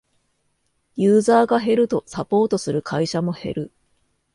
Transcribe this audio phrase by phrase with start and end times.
[0.95, 3.71] ユーザーが減るとサポートする会社も減る